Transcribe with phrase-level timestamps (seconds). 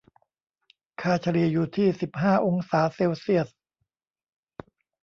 [1.01, 3.49] ค่าเฉลี่ยอยู่ที่ สิบห้า องศาเซลเซียส